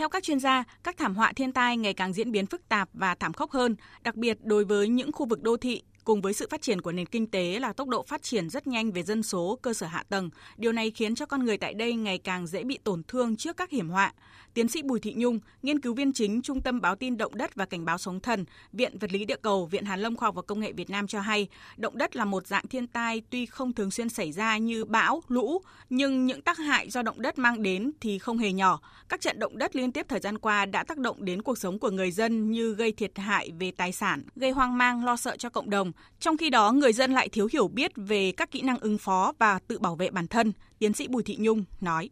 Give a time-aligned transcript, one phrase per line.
[0.00, 2.88] Theo các chuyên gia, các thảm họa thiên tai ngày càng diễn biến phức tạp
[2.92, 6.32] và thảm khốc hơn, đặc biệt đối với những khu vực đô thị Cùng với
[6.32, 9.02] sự phát triển của nền kinh tế là tốc độ phát triển rất nhanh về
[9.02, 12.18] dân số, cơ sở hạ tầng, điều này khiến cho con người tại đây ngày
[12.18, 14.12] càng dễ bị tổn thương trước các hiểm họa.
[14.54, 17.54] Tiến sĩ Bùi Thị Nhung, nghiên cứu viên chính Trung tâm báo tin động đất
[17.54, 20.34] và cảnh báo sóng thần, Viện Vật lý Địa cầu, Viện Hàn Lâm Khoa học
[20.34, 23.46] và Công nghệ Việt Nam cho hay, động đất là một dạng thiên tai tuy
[23.46, 25.58] không thường xuyên xảy ra như bão, lũ,
[25.90, 28.80] nhưng những tác hại do động đất mang đến thì không hề nhỏ.
[29.08, 31.78] Các trận động đất liên tiếp thời gian qua đã tác động đến cuộc sống
[31.78, 35.36] của người dân như gây thiệt hại về tài sản, gây hoang mang lo sợ
[35.36, 35.89] cho cộng đồng
[36.20, 39.32] trong khi đó, người dân lại thiếu hiểu biết về các kỹ năng ứng phó
[39.38, 42.10] và tự bảo vệ bản thân, tiến sĩ Bùi Thị Nhung nói.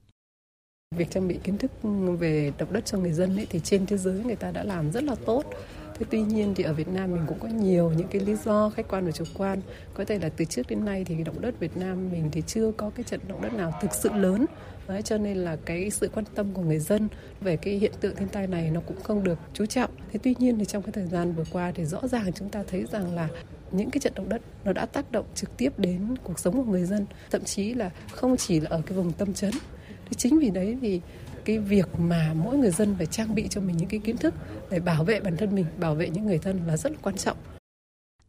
[0.96, 1.70] Việc trang bị kiến thức
[2.18, 4.92] về động đất cho người dân ấy, thì trên thế giới người ta đã làm
[4.92, 5.44] rất là tốt.
[5.98, 8.70] Thế tuy nhiên thì ở Việt Nam mình cũng có nhiều những cái lý do
[8.70, 9.60] khách quan và chủ quan.
[9.94, 12.72] Có thể là từ trước đến nay thì động đất Việt Nam mình thì chưa
[12.76, 14.46] có cái trận động đất nào thực sự lớn.
[14.88, 17.08] Đấy, cho nên là cái sự quan tâm của người dân
[17.40, 19.90] về cái hiện tượng thiên tai này nó cũng không được chú trọng.
[20.12, 22.62] Thế tuy nhiên thì trong cái thời gian vừa qua thì rõ ràng chúng ta
[22.68, 23.28] thấy rằng là
[23.72, 26.72] những cái trận động đất nó đã tác động trực tiếp đến cuộc sống của
[26.72, 29.50] người dân, thậm chí là không chỉ là ở cái vùng tâm chấn.
[30.08, 31.00] Thì chính vì đấy thì
[31.44, 34.34] cái việc mà mỗi người dân phải trang bị cho mình những cái kiến thức
[34.70, 37.16] để bảo vệ bản thân mình, bảo vệ những người thân là rất là quan
[37.16, 37.36] trọng.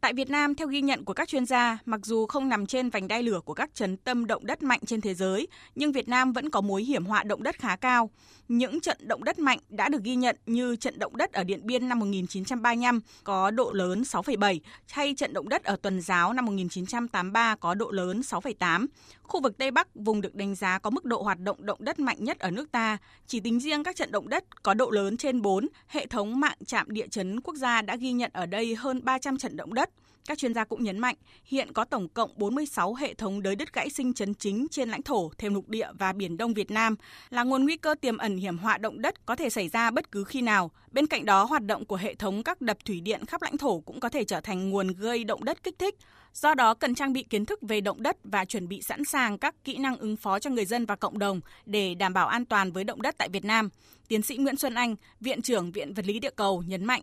[0.00, 2.90] Tại Việt Nam, theo ghi nhận của các chuyên gia, mặc dù không nằm trên
[2.90, 6.08] vành đai lửa của các chấn tâm động đất mạnh trên thế giới, nhưng Việt
[6.08, 8.10] Nam vẫn có mối hiểm họa động đất khá cao.
[8.48, 11.60] Những trận động đất mạnh đã được ghi nhận như trận động đất ở Điện
[11.66, 14.58] Biên năm 1935 có độ lớn 6,7
[14.90, 18.86] hay trận động đất ở Tuần Giáo năm 1983 có độ lớn 6,8.
[19.30, 21.98] Khu vực Tây Bắc, vùng được đánh giá có mức độ hoạt động động đất
[21.98, 22.98] mạnh nhất ở nước ta.
[23.26, 26.58] Chỉ tính riêng các trận động đất có độ lớn trên 4, hệ thống mạng
[26.66, 29.90] trạm địa chấn quốc gia đã ghi nhận ở đây hơn 300 trận động đất.
[30.26, 33.72] Các chuyên gia cũng nhấn mạnh, hiện có tổng cộng 46 hệ thống đới đứt
[33.72, 36.96] gãy sinh chấn chính trên lãnh thổ, thêm lục địa và biển Đông Việt Nam,
[37.30, 40.12] là nguồn nguy cơ tiềm ẩn hiểm họa động đất có thể xảy ra bất
[40.12, 40.70] cứ khi nào.
[40.90, 43.80] Bên cạnh đó, hoạt động của hệ thống các đập thủy điện khắp lãnh thổ
[43.80, 45.94] cũng có thể trở thành nguồn gây động đất kích thích.
[46.34, 49.38] Do đó, cần trang bị kiến thức về động đất và chuẩn bị sẵn sàng
[49.38, 52.44] các kỹ năng ứng phó cho người dân và cộng đồng để đảm bảo an
[52.44, 53.68] toàn với động đất tại Việt Nam.
[54.08, 57.02] Tiến sĩ Nguyễn Xuân Anh, Viện trưởng Viện Vật lý Địa cầu nhấn mạnh.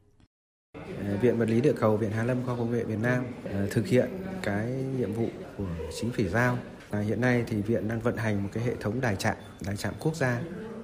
[1.00, 3.24] Ờ, viện Vật lý Địa cầu, Viện Hàn Lâm Khoa học Công nghệ Việt Nam
[3.54, 4.10] ờ, thực hiện
[4.44, 5.28] cái nhiệm vụ
[5.58, 5.64] của
[6.00, 6.58] chính phủ giao.
[6.90, 9.36] À, hiện nay thì viện đang vận hành một cái hệ thống đài trạm,
[9.66, 10.42] đài trạm quốc gia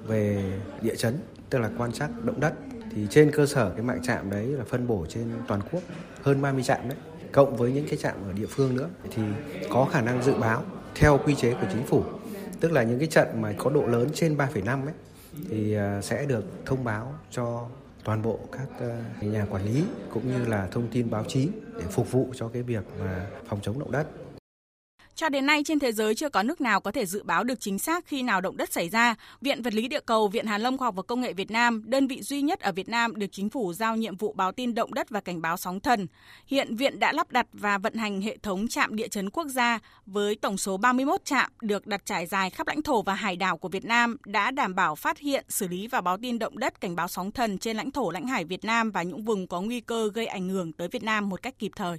[0.08, 1.18] về địa chấn,
[1.50, 2.54] tức là quan trắc động đất.
[2.96, 5.84] Thì trên cơ sở cái mạng trạm đấy là phân bổ trên toàn quốc
[6.22, 6.98] hơn 30 trạm đấy,
[7.32, 9.24] cộng với những cái trạm ở địa phương nữa thì
[9.70, 10.64] có khả năng dự báo
[10.96, 12.04] theo quy chế của chính phủ,
[12.60, 14.94] tức là những cái trận mà có độ lớn trên 3,5 ấy
[15.50, 17.68] thì ờ, sẽ được thông báo cho
[18.04, 21.86] toàn bộ các ờ, nhà quản lý cũng như là thông tin báo chí để
[21.92, 24.08] phục vụ cho cái việc mà phòng chống động đất.
[25.16, 27.60] Cho đến nay trên thế giới chưa có nước nào có thể dự báo được
[27.60, 29.16] chính xác khi nào động đất xảy ra.
[29.42, 31.84] Viện Vật lý Địa cầu, Viện Hàn Lâm Khoa học và Công nghệ Việt Nam,
[31.86, 34.76] đơn vị duy nhất ở Việt Nam được chính phủ giao nhiệm vụ báo tin
[34.76, 36.08] động đất và cảnh báo sóng thần.
[36.48, 39.80] Hiện viện đã lắp đặt và vận hành hệ thống trạm địa chấn quốc gia
[40.06, 43.58] với tổng số 31 trạm được đặt trải dài khắp lãnh thổ và hải đảo
[43.58, 46.82] của Việt Nam đã đảm bảo phát hiện, xử lý và báo tin động đất,
[46.82, 49.62] cảnh báo sóng thần trên lãnh thổ lãnh hải Việt Nam và những vùng có
[49.62, 51.98] nguy cơ gây ảnh hưởng tới Việt Nam một cách kịp thời.